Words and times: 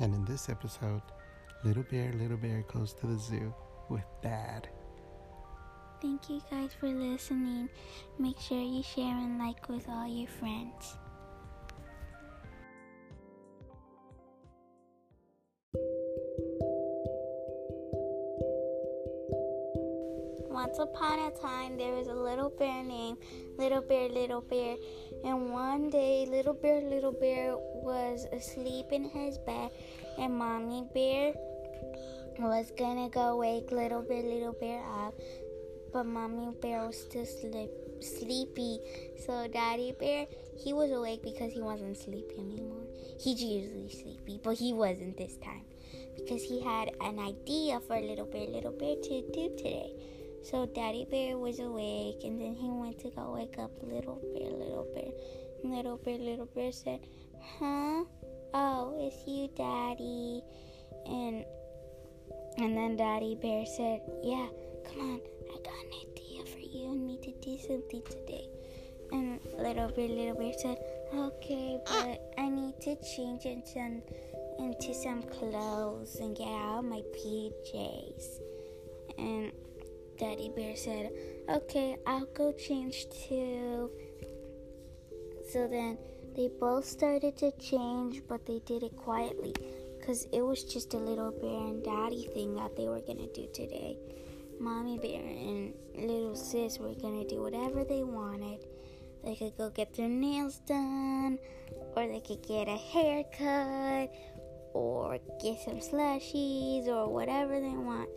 And 0.00 0.14
in 0.14 0.24
this 0.24 0.48
episode, 0.48 1.02
Little 1.62 1.82
Bear, 1.82 2.10
Little 2.14 2.38
Bear 2.38 2.64
goes 2.72 2.94
to 2.94 3.06
the 3.06 3.18
zoo 3.18 3.52
with 3.90 4.04
Dad. 4.22 4.66
Thank 6.00 6.30
you 6.30 6.40
guys 6.50 6.70
for 6.72 6.88
listening. 6.88 7.68
Make 8.18 8.40
sure 8.40 8.62
you 8.62 8.82
share 8.82 9.14
and 9.14 9.38
like 9.38 9.68
with 9.68 9.86
all 9.90 10.08
your 10.08 10.28
friends. 10.28 10.96
Once 20.48 20.78
upon 20.78 21.18
a 21.18 21.30
time, 21.42 21.76
there 21.76 21.92
was 21.92 22.08
a 22.08 22.14
little 22.14 22.50
bear 22.50 22.82
named 22.82 23.18
Little 23.58 23.82
Bear, 23.82 24.08
Little 24.08 24.40
Bear. 24.40 24.76
And 25.24 25.52
one 25.52 25.90
day, 25.90 26.26
Little 26.26 26.54
Bear, 26.54 26.80
Little 26.80 27.12
Bear 27.12 27.56
was 27.82 28.26
asleep 28.32 28.86
in 28.92 29.04
his 29.04 29.38
bed, 29.38 29.70
and 30.18 30.36
Mommy 30.36 30.86
Bear 30.94 31.34
was 32.38 32.70
gonna 32.78 33.08
go 33.08 33.36
wake 33.36 33.70
Little 33.70 34.02
Bear, 34.02 34.22
Little 34.22 34.52
Bear 34.52 34.82
up. 35.04 35.14
But 35.92 36.04
Mommy 36.04 36.54
Bear 36.62 36.86
was 36.86 37.00
still 37.00 37.26
sleep, 37.26 37.70
sleepy. 38.00 38.78
So 39.26 39.48
Daddy 39.48 39.92
Bear, 39.98 40.26
he 40.56 40.72
was 40.72 40.90
awake 40.90 41.22
because 41.22 41.52
he 41.52 41.60
wasn't 41.60 41.96
sleepy 41.96 42.38
anymore. 42.38 42.86
He's 43.18 43.42
usually 43.42 43.90
sleepy, 43.90 44.40
but 44.42 44.56
he 44.56 44.72
wasn't 44.72 45.16
this 45.16 45.36
time 45.38 45.64
because 46.16 46.42
he 46.42 46.60
had 46.62 46.90
an 47.00 47.18
idea 47.18 47.80
for 47.80 48.00
Little 48.00 48.26
Bear, 48.26 48.46
Little 48.46 48.72
Bear 48.72 48.96
to 48.96 49.22
do 49.32 49.56
today. 49.56 49.92
So 50.42 50.66
Daddy 50.66 51.06
Bear 51.10 51.36
was 51.36 51.58
awake, 51.58 52.24
and 52.24 52.40
then 52.40 52.54
he 52.54 52.70
went 52.70 52.98
to 53.00 53.10
go 53.10 53.34
wake 53.34 53.58
up 53.58 53.70
Little 53.82 54.20
Bear, 54.32 54.50
Little 54.50 54.86
Bear. 54.94 55.12
Little 55.62 55.98
Bear, 55.98 56.18
Little 56.18 56.46
Bear 56.46 56.72
said, 56.72 57.00
"Huh? 57.40 58.04
Oh, 58.54 58.94
it's 58.98 59.26
you, 59.26 59.48
Daddy." 59.56 60.42
And 61.06 61.44
and 62.58 62.76
then 62.76 62.96
Daddy 62.96 63.34
Bear 63.34 63.64
said, 63.66 64.00
"Yeah, 64.22 64.48
come 64.84 65.00
on, 65.00 65.20
I 65.48 65.56
got 65.62 65.84
an 65.84 65.92
idea 66.08 66.44
for 66.44 66.58
you 66.58 66.92
and 66.92 67.06
me 67.06 67.18
to 67.22 67.32
do 67.40 67.58
something 67.58 68.02
today." 68.02 68.48
And 69.12 69.40
Little 69.58 69.88
Bear, 69.88 70.08
Little 70.08 70.36
Bear 70.36 70.52
said, 70.52 70.78
"Okay, 71.14 71.80
ah. 71.86 72.04
but 72.06 72.34
I 72.38 72.48
need 72.48 72.80
to 72.82 72.96
change 73.02 73.44
into 73.46 74.02
into 74.58 74.94
some 74.94 75.22
clothes 75.22 76.16
and 76.20 76.36
get 76.36 76.48
out 76.48 76.80
of 76.80 76.84
my 76.84 77.02
PJs." 77.14 78.40
And 79.18 79.52
Daddy 80.20 80.50
Bear 80.54 80.76
said, 80.76 81.10
Okay, 81.48 81.96
I'll 82.06 82.26
go 82.34 82.52
change 82.52 83.06
too. 83.08 83.90
So 85.50 85.66
then 85.66 85.96
they 86.36 86.48
both 86.60 86.84
started 86.84 87.36
to 87.38 87.52
change, 87.52 88.22
but 88.28 88.46
they 88.46 88.60
did 88.66 88.82
it 88.82 88.96
quietly 88.96 89.54
because 89.98 90.26
it 90.32 90.40
was 90.40 90.64
just 90.64 90.94
a 90.94 90.98
little 90.98 91.30
bear 91.30 91.68
and 91.68 91.84
daddy 91.84 92.28
thing 92.34 92.54
that 92.54 92.76
they 92.76 92.88
were 92.88 93.00
gonna 93.00 93.26
do 93.28 93.48
today. 93.52 93.98
Mommy 94.58 94.98
bear 94.98 95.22
and 95.22 95.74
little 95.96 96.36
sis 96.36 96.78
were 96.78 96.94
gonna 96.94 97.24
do 97.24 97.40
whatever 97.40 97.84
they 97.84 98.02
wanted. 98.02 98.64
They 99.24 99.34
could 99.36 99.56
go 99.56 99.70
get 99.70 99.94
their 99.94 100.08
nails 100.08 100.60
done, 100.66 101.38
or 101.94 102.06
they 102.06 102.20
could 102.20 102.42
get 102.46 102.68
a 102.68 102.76
haircut, 102.76 104.10
or 104.72 105.18
get 105.42 105.60
some 105.60 105.80
slushies, 105.80 106.86
or 106.86 107.08
whatever 107.08 107.60
they 107.60 107.76
want. 107.76 108.08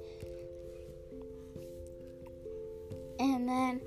And 3.19 3.47
then, 3.47 3.81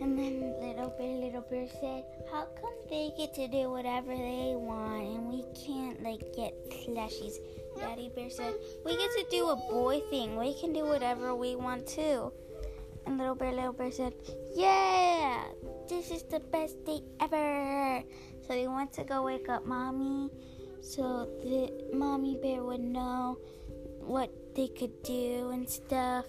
and 0.00 0.18
then 0.18 0.54
little 0.60 0.90
bear, 0.98 1.16
little 1.16 1.42
bear 1.42 1.66
said, 1.80 2.04
"How 2.30 2.46
come 2.60 2.74
they 2.88 3.12
get 3.16 3.34
to 3.34 3.48
do 3.48 3.70
whatever 3.70 4.14
they 4.14 4.54
want 4.54 5.02
and 5.02 5.32
we 5.32 5.44
can't 5.54 6.02
like 6.02 6.22
get 6.34 6.54
slushies?" 6.70 7.38
Daddy 7.76 8.10
bear 8.14 8.30
said, 8.30 8.54
"We 8.84 8.96
get 8.96 9.10
to 9.12 9.26
do 9.30 9.50
a 9.50 9.56
boy 9.56 10.00
thing. 10.10 10.36
We 10.36 10.54
can 10.54 10.72
do 10.72 10.84
whatever 10.84 11.34
we 11.34 11.56
want 11.56 11.86
to. 11.98 12.32
And 13.06 13.18
little 13.18 13.34
bear, 13.34 13.52
little 13.52 13.72
bear 13.72 13.90
said, 13.90 14.14
"Yeah, 14.54 15.44
this 15.88 16.10
is 16.10 16.22
the 16.24 16.40
best 16.40 16.84
day 16.84 17.00
ever." 17.20 18.04
So 18.42 18.48
they 18.54 18.68
went 18.68 18.92
to 18.94 19.04
go 19.04 19.22
wake 19.22 19.48
up 19.48 19.64
mommy, 19.66 20.30
so 20.80 21.26
the 21.42 21.72
mommy 21.92 22.36
bear 22.36 22.62
would 22.62 22.80
know 22.80 23.38
what 24.00 24.30
they 24.54 24.68
could 24.68 25.02
do 25.02 25.50
and 25.50 25.68
stuff. 25.68 26.24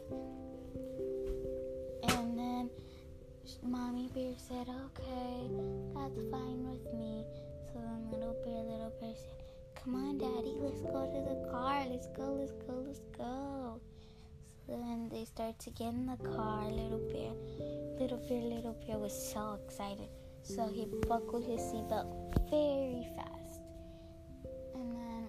Mommy 3.64 4.10
Bear 4.14 4.34
said, 4.38 4.68
okay, 4.70 5.50
that's 5.94 6.22
fine 6.32 6.70
with 6.70 6.94
me. 6.94 7.26
So 7.68 7.80
then 7.80 8.10
Little 8.12 8.36
Bear, 8.44 8.64
Little 8.64 8.94
Bear 9.00 9.14
said, 9.16 9.44
come 9.76 9.96
on, 9.96 10.18
Daddy, 10.18 10.56
let's 10.60 10.82
go 10.82 11.06
to 11.06 11.22
the 11.30 11.50
car. 11.52 11.86
Let's 11.90 12.08
go, 12.08 12.38
let's 12.40 12.54
go, 12.66 12.84
let's 12.86 13.02
go. 13.18 13.82
So 14.66 14.78
then 14.78 15.10
they 15.12 15.26
start 15.26 15.60
to 15.60 15.72
get 15.72 15.90
in 15.90 16.06
the 16.06 16.18
car, 16.18 16.66
Little 16.66 17.00
Bear. 17.12 17.34
Little 18.00 18.18
Bear, 18.30 18.42
Little 18.42 18.78
Bear 18.86 18.98
was 18.98 19.14
so 19.14 19.60
excited. 19.66 20.10
So 20.44 20.68
he 20.68 20.86
buckled 21.08 21.46
his 21.46 21.60
seatbelt 21.60 22.50
very 22.50 23.08
fast. 23.16 23.62
And 24.74 24.96
then, 24.96 25.28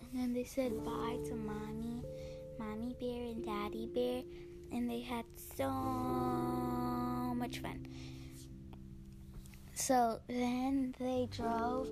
and 0.00 0.20
then 0.20 0.32
they 0.34 0.44
said 0.44 0.84
bye 0.84 1.18
to 1.26 1.34
Mommy, 1.34 2.02
Mommy 2.58 2.94
Bear 3.00 3.24
and 3.24 3.44
Daddy 3.44 3.88
Bear. 3.94 4.22
And 4.70 4.88
they 4.88 5.00
had 5.00 5.24
so 5.56 5.68
much 7.52 7.62
fun. 7.62 7.86
So 9.74 10.20
then 10.28 10.94
they 10.98 11.28
drove 11.30 11.88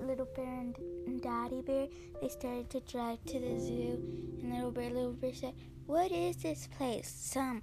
Little 0.00 0.28
Bear 0.34 0.64
and 1.06 1.22
Daddy 1.22 1.62
Bear. 1.62 1.88
They 2.20 2.28
started 2.28 2.70
to 2.70 2.80
drive 2.80 3.24
to 3.26 3.38
the 3.38 3.58
zoo, 3.58 4.02
and 4.42 4.54
Little 4.54 4.70
Bear, 4.70 4.90
Little 4.90 5.12
Bear 5.12 5.34
said, 5.34 5.54
"What 5.86 6.10
is 6.10 6.36
this 6.36 6.68
place? 6.78 7.08
Some 7.08 7.62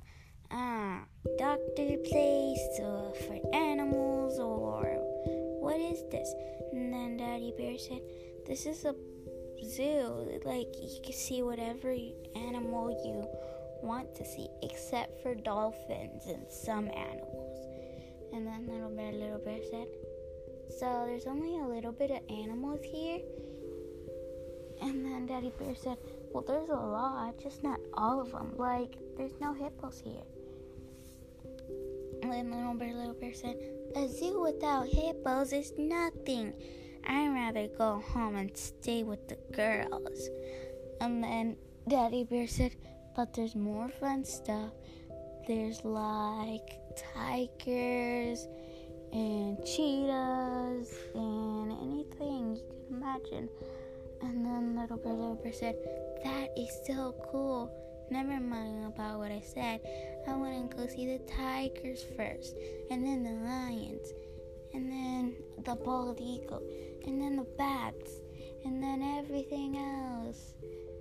uh, 0.52 1.00
doctor 1.38 1.98
place 2.06 2.80
or 2.80 3.14
for 3.26 3.40
animals 3.54 4.40
or 4.40 4.84
what 5.60 5.80
is 5.80 6.04
this?" 6.12 6.34
And 6.72 6.94
then 6.94 7.18
Daddy 7.18 7.54
Bear 7.58 7.78
said, 7.78 8.02
"This 8.46 8.66
is 8.66 8.86
a 8.86 8.96
zoo. 9.66 10.40
Like 10.46 10.68
you 10.80 11.00
can 11.04 11.14
see 11.14 11.42
whatever 11.42 11.94
animal 12.36 12.90
you." 13.06 13.28
Want 13.82 14.16
to 14.16 14.26
see, 14.26 14.48
except 14.64 15.22
for 15.22 15.36
dolphins 15.36 16.28
and 16.28 16.46
some 16.50 16.90
animals. 16.90 17.66
And 18.34 18.46
then 18.46 18.68
Little 18.68 18.90
Bear, 18.90 19.12
Little 19.12 19.40
Bear 19.40 19.60
said, 19.70 19.88
So 20.80 21.04
there's 21.06 21.26
only 21.26 21.60
a 21.60 21.66
little 21.66 21.92
bit 21.92 22.12
of 22.12 22.20
animals 22.30 22.82
here? 22.84 23.20
And 24.82 25.06
then 25.06 25.26
Daddy 25.26 25.52
Bear 25.58 25.76
said, 25.76 25.98
Well, 26.32 26.44
there's 26.46 26.70
a 26.70 26.74
lot, 26.74 27.40
just 27.42 27.64
not 27.64 27.80
all 27.94 28.22
of 28.22 28.32
them. 28.32 28.54
Like, 28.58 28.98
there's 29.18 29.40
no 29.40 29.54
hippos 29.54 30.02
here. 30.04 30.24
And 32.22 32.32
then 32.32 32.52
Little 32.52 32.74
Bear, 32.74 32.94
Little 32.94 33.14
Bear 33.14 33.34
said, 33.34 33.58
A 33.96 34.08
zoo 34.08 34.42
without 34.42 34.88
hippos 34.88 35.54
is 35.54 35.74
nothing. 35.78 36.54
I'd 37.06 37.30
rather 37.30 37.68
go 37.68 38.04
home 38.14 38.36
and 38.36 38.56
stay 38.56 39.04
with 39.04 39.28
the 39.28 39.38
girls. 39.54 40.30
And 41.00 41.24
then 41.24 41.56
Daddy 41.88 42.24
Bear 42.24 42.48
said, 42.48 42.76
but 43.18 43.34
there's 43.34 43.56
more 43.56 43.90
fun 43.90 44.24
stuff. 44.24 44.72
There's 45.48 45.84
like 45.84 46.80
tigers 47.16 48.48
and 49.12 49.58
cheetahs 49.66 50.94
and 51.16 51.72
anything 51.72 52.56
you 52.56 52.62
can 52.70 52.98
imagine. 52.98 53.50
And 54.22 54.46
then 54.46 54.78
Little 54.80 54.98
Bear 54.98 55.14
Little 55.14 55.36
Bear 55.36 55.52
said, 55.52 55.76
That 56.24 56.50
is 56.56 56.70
so 56.86 57.16
cool. 57.32 57.74
Never 58.12 58.40
mind 58.40 58.86
about 58.86 59.18
what 59.18 59.32
I 59.32 59.42
said. 59.42 59.82
I 60.28 60.36
want 60.36 60.70
to 60.70 60.78
go 60.78 60.86
see 60.86 61.08
the 61.08 61.20
tigers 61.32 62.06
first, 62.16 62.56
and 62.92 63.06
then 63.06 63.24
the 63.24 63.32
lions, 63.32 64.14
and 64.74 64.92
then 64.92 65.36
the 65.64 65.76
bald 65.76 66.20
eagle, 66.22 66.62
and 67.06 67.20
then 67.20 67.36
the 67.36 67.48
bats, 67.58 68.12
and 68.64 68.82
then 68.82 69.02
everything 69.02 69.78
else. 69.78 70.54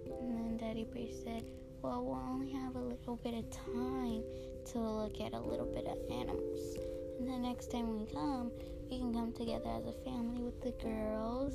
And 0.06 0.37
then 0.37 0.56
Daddy 0.56 0.85
Bear 0.85 1.06
said, 1.25 1.44
well, 1.87 2.05
we'll 2.05 2.29
only 2.29 2.50
have 2.50 2.75
a 2.75 2.81
little 2.81 3.15
bit 3.17 3.35
of 3.35 3.49
time 3.50 4.23
to 4.73 4.79
look 4.81 5.21
at 5.21 5.33
a 5.33 5.38
little 5.38 5.67
bit 5.67 5.87
of 5.87 5.99
animals. 6.11 6.77
And 7.19 7.29
the 7.29 7.38
next 7.38 7.71
time 7.71 7.97
we 7.97 8.06
come, 8.12 8.50
we 8.91 8.99
can 8.99 9.15
come 9.15 9.33
together 9.33 9.71
as 9.71 9.87
a 9.87 9.93
family 10.05 10.43
with 10.43 10.61
the 10.62 10.73
girls 10.83 11.55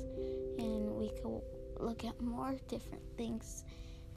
and 0.58 0.96
we 0.96 1.10
could 1.10 1.42
look 1.78 2.04
at 2.06 2.18
more 2.18 2.56
different 2.66 3.02
things. 3.18 3.64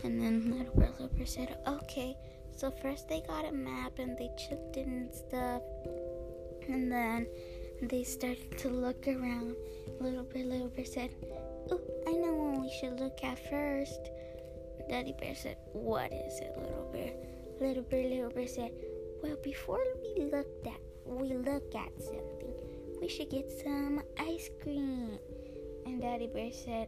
And 0.06 0.22
then 0.22 0.58
Little 0.58 0.96
Little 1.00 1.26
said, 1.26 1.58
okay. 1.68 2.16
So 2.56 2.72
first 2.72 3.10
they 3.10 3.22
got 3.28 3.46
a 3.46 3.52
map 3.52 4.00
and 4.00 4.18
they 4.18 4.30
checked 4.38 4.78
it 4.78 4.88
and 4.88 5.14
stuff. 5.14 5.62
And 6.70 6.90
then 6.90 7.28
they 7.82 8.06
started 8.06 8.58
to 8.60 8.70
look 8.70 9.06
around. 9.06 9.54
Little 10.00 10.26
Little 10.34 10.70
Bear 10.70 10.86
said, 10.86 11.10
oh, 11.72 11.82
I 12.08 12.12
know 12.12 12.34
what 12.36 12.62
we 12.62 12.72
should 12.80 13.02
look 13.02 13.22
at 13.22 13.38
first. 13.50 14.00
Daddy 14.90 15.14
Bear 15.20 15.36
said, 15.36 15.58
What 15.74 16.12
is 16.12 16.40
it, 16.40 16.54
little 16.58 16.90
bear? 16.92 17.14
Little 17.60 17.84
bear, 17.84 18.08
little 18.08 18.30
bear 18.30 18.48
said, 18.48 18.72
Well, 19.24 19.38
before 19.44 19.84
we 20.02 20.26
look 20.26 20.48
at 20.66 20.80
we 21.06 21.34
look 21.36 21.76
at 21.76 21.92
something, 22.00 22.54
we 23.00 23.08
should 23.08 23.30
get 23.30 23.52
some 23.64 24.02
ice 24.20 24.50
cream. 24.62 25.20
And 25.86 26.02
Daddy 26.02 26.28
Bear 26.28 26.52
said, 26.52 26.88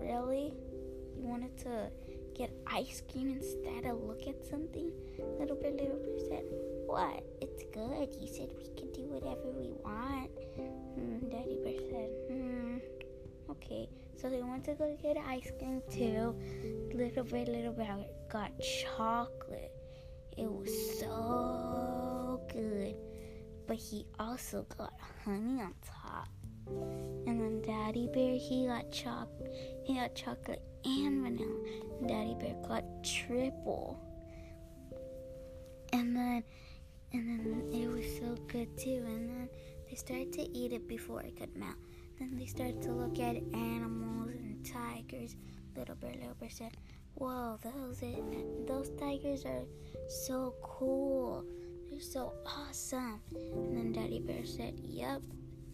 Really? 0.00 0.54
You 1.18 1.28
wanted 1.28 1.56
to 1.60 1.90
get 2.34 2.50
ice 2.66 3.02
cream 3.10 3.30
instead 3.30 3.84
of 3.90 4.02
look 4.02 4.26
at 4.26 4.44
something? 4.44 4.90
Little 5.38 5.56
Bear, 5.56 5.72
Little 5.72 5.98
Bear 5.98 6.18
said, 6.28 6.44
What? 6.86 7.22
It's 7.40 7.62
good. 7.72 8.14
You 8.20 8.26
said 8.26 8.48
we 8.56 8.64
could 8.78 8.92
do 8.92 9.02
whatever 9.02 9.50
we 9.50 9.70
want. 9.84 10.30
Hmm, 10.96 11.28
Daddy 11.28 11.58
Bear 11.62 11.80
said, 11.90 12.10
Hmm. 12.28 12.78
Okay, 13.50 13.88
so 14.22 14.30
they 14.30 14.40
went 14.40 14.64
to 14.64 14.74
go 14.74 14.96
get 15.02 15.16
ice 15.16 15.50
cream 15.58 15.82
too. 15.90 16.36
Little 16.94 17.24
Bear, 17.24 17.44
Little 17.44 17.72
Bear 17.72 17.96
got 18.30 18.52
chocolate. 18.60 19.72
It 20.38 20.50
was 20.50 20.70
so 21.00 22.40
good. 22.52 22.94
But 23.66 23.76
he 23.76 24.06
also 24.20 24.64
got 24.78 24.92
honey 25.24 25.60
on 25.60 25.74
top. 25.84 26.28
And 27.26 27.40
then 27.40 27.62
Daddy 27.62 28.08
Bear, 28.14 28.36
he 28.36 28.66
got 28.66 28.92
choc 28.92 29.28
he 29.84 29.94
got 29.96 30.14
chocolate 30.14 30.62
and 30.84 31.24
vanilla. 31.24 31.66
And 31.98 32.08
Daddy 32.08 32.36
Bear 32.38 32.54
got 32.68 32.84
triple. 33.02 33.98
And 35.92 36.16
then 36.16 36.44
and 37.12 37.28
then 37.28 37.68
it 37.72 37.88
was 37.88 38.06
so 38.18 38.36
good 38.46 38.78
too. 38.78 39.02
And 39.04 39.28
then 39.28 39.48
they 39.90 39.96
started 39.96 40.32
to 40.34 40.42
eat 40.56 40.72
it 40.72 40.86
before 40.86 41.22
it 41.22 41.36
could 41.36 41.56
melt. 41.56 41.74
Then 42.18 42.36
they 42.38 42.46
started 42.46 42.82
to 42.82 42.92
look 42.92 43.18
at 43.18 43.36
animals 43.54 44.30
and 44.30 44.64
tigers. 44.64 45.36
Little 45.76 45.94
Bear, 45.96 46.12
Little 46.12 46.34
Bear 46.38 46.50
said, 46.50 46.76
Whoa, 47.14 47.58
those 47.62 48.02
those 48.66 48.90
tigers 48.98 49.44
are 49.44 49.64
so 50.08 50.54
cool. 50.62 51.44
They're 51.90 52.00
so 52.00 52.34
awesome. 52.46 53.20
And 53.34 53.76
then 53.76 53.92
Daddy 53.92 54.20
Bear 54.20 54.44
said, 54.46 54.78
Yep, 54.82 55.22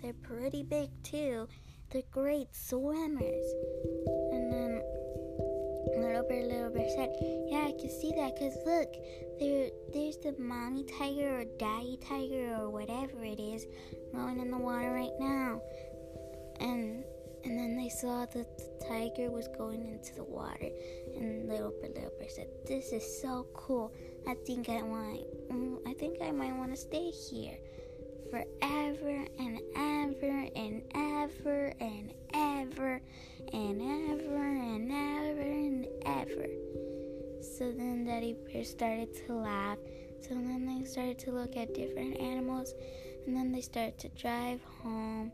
they're 0.03 0.13
pretty 0.15 0.63
big 0.63 0.91
too. 1.03 1.49
They're 1.91 2.03
great 2.11 2.55
swimmers. 2.55 3.53
And 4.33 4.53
then 4.53 4.83
Little 5.97 6.25
Bear, 6.29 6.45
Little 6.45 6.71
Bear 6.71 6.89
said, 6.91 7.11
Yeah, 7.49 7.67
I 7.69 7.73
can 7.79 7.89
see 7.89 8.13
that 8.17 8.35
because 8.35 8.57
look, 8.67 8.93
there, 9.39 9.71
there's 9.93 10.19
the 10.19 10.35
mommy 10.39 10.85
tiger 10.85 11.41
or 11.41 11.45
daddy 11.59 11.99
tiger 12.07 12.57
or 12.61 12.71
whatever 12.71 13.25
it 13.25 13.41
is 13.41 13.67
going 14.13 14.41
in 14.41 14.51
the 14.51 14.59
water 14.59 14.93
right 14.93 15.17
now. 15.19 15.61
And 16.61 17.05
and 17.45 17.59
then 17.59 17.77
they 17.77 17.89
saw 17.89 18.27
that 18.27 18.59
the 18.59 18.85
tiger 18.87 19.31
was 19.31 19.49
going 19.57 19.89
into 19.89 20.15
the 20.15 20.25
water. 20.25 20.71
And 21.17 21.49
Little 21.49 21.73
Bear, 21.81 21.91
Little 21.91 22.13
Bear 22.19 22.29
said, 22.29 22.49
This 22.67 22.93
is 22.93 23.23
so 23.23 23.47
cool. 23.55 23.93
I 24.27 24.35
think 24.47 24.69
I 24.69 24.83
want, 24.83 25.21
mm, 25.51 25.79
I 25.87 25.95
think 25.95 26.21
I 26.21 26.31
might 26.33 26.55
want 26.57 26.73
to 26.73 26.77
stay 26.77 27.11
here 27.11 27.57
forever 28.31 29.25
and 29.39 29.61
ever 29.77 30.49
and 30.55 30.83
ever 30.95 31.73
and 31.81 32.13
ever 32.35 33.01
and 33.53 33.81
ever 33.81 34.47
and 34.47 34.93
ever 34.93 35.41
and 35.41 35.87
ever. 36.05 36.47
So 37.41 37.73
then 37.73 38.05
Daddy 38.05 38.37
Bear 38.53 38.65
started 38.65 39.09
to 39.27 39.33
laugh. 39.33 39.79
So 40.21 40.31
then 40.35 40.67
they 40.67 40.85
started 40.85 41.19
to 41.21 41.31
look 41.31 41.57
at 41.57 41.73
different 41.73 42.19
animals. 42.19 42.75
And 43.27 43.37
then 43.37 43.53
they 43.53 43.61
started 43.61 43.99
to 44.01 44.09
drive 44.11 44.61
home. 44.83 45.33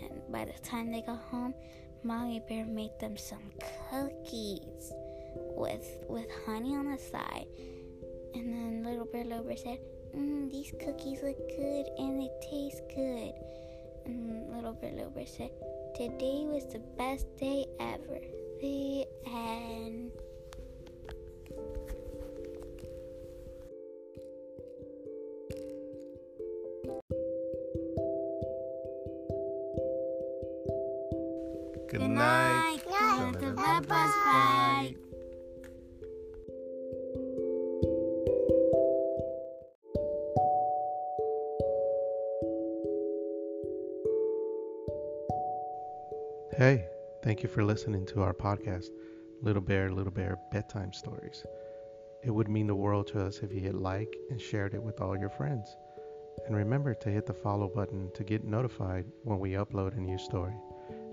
And 0.00 0.20
by 0.30 0.44
the 0.44 0.58
time 0.62 0.90
they 0.90 1.02
got 1.02 1.18
home, 1.18 1.54
Mommy 2.02 2.40
Bear 2.48 2.64
made 2.64 2.98
them 2.98 3.16
some 3.16 3.50
cookies 3.90 4.92
with 5.56 5.86
with 6.08 6.26
honey 6.46 6.74
on 6.74 6.90
the 6.90 6.98
side. 6.98 7.46
And 8.34 8.52
then 8.52 8.84
Little 8.84 9.06
Bear 9.06 9.24
Little 9.24 9.44
Bear 9.44 9.56
said, 9.56 9.78
mm, 10.16 10.50
these 10.50 10.72
cookies 10.80 11.22
look 11.22 11.38
good 11.56 11.86
and 11.98 12.20
they 12.20 12.30
taste 12.40 12.82
good. 12.94 13.34
And 14.06 14.54
Little 14.54 14.72
Bear 14.72 14.92
Little 14.92 15.10
Bear 15.10 15.26
said, 15.26 15.50
today 15.94 16.46
was 16.46 16.66
the 16.72 16.80
best 16.96 17.26
day 17.36 17.66
ever. 17.80 18.20
Hey, 46.56 46.84
thank 47.22 47.42
you 47.42 47.48
for 47.48 47.64
listening 47.64 48.04
to 48.06 48.22
our 48.22 48.34
podcast, 48.34 48.88
Little 49.40 49.62
Bear, 49.62 49.90
Little 49.90 50.12
Bear 50.12 50.38
Bedtime 50.52 50.92
Stories. 50.92 51.42
It 52.22 52.30
would 52.30 52.48
mean 52.48 52.66
the 52.66 52.74
world 52.74 53.06
to 53.08 53.24
us 53.24 53.38
if 53.38 53.50
you 53.50 53.60
hit 53.60 53.74
like 53.74 54.14
and 54.30 54.40
shared 54.40 54.74
it 54.74 54.82
with 54.82 55.00
all 55.00 55.18
your 55.18 55.30
friends. 55.30 55.74
And 56.46 56.54
remember 56.54 56.92
to 56.92 57.10
hit 57.10 57.26
the 57.26 57.32
follow 57.32 57.68
button 57.68 58.10
to 58.14 58.24
get 58.24 58.44
notified 58.44 59.06
when 59.24 59.38
we 59.38 59.52
upload 59.52 59.96
a 59.96 60.00
new 60.00 60.18
story. 60.18 60.54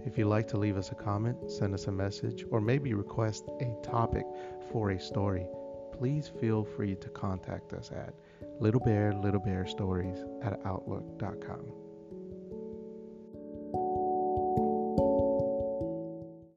If 0.07 0.17
you'd 0.17 0.27
like 0.27 0.47
to 0.47 0.57
leave 0.57 0.77
us 0.77 0.93
a 0.93 0.95
comment, 0.95 1.51
send 1.51 1.73
us 1.73 1.87
a 1.87 1.91
message, 1.91 2.45
or 2.49 2.61
maybe 2.61 2.93
request 2.93 3.49
a 3.59 3.75
topic 3.83 4.25
for 4.71 4.91
a 4.91 4.99
story, 4.99 5.45
please 5.91 6.31
feel 6.39 6.63
free 6.63 6.95
to 6.95 7.09
contact 7.09 7.73
us 7.73 7.91
at 7.91 8.13
Little 8.61 8.79
Bear, 8.79 9.11
Little 9.11 9.41
Bear 9.41 9.67
Stories 9.67 10.23
at 10.41 10.65
Outlook.com. 10.65 11.86